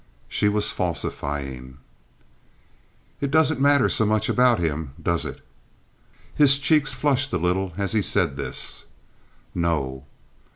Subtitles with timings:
[0.27, 1.77] She was falsifying.
[3.19, 5.41] "It doesn't matter so much about him, does it?"
[6.33, 8.85] His cheeks flushed a little as he said this.
[9.53, 10.05] "No."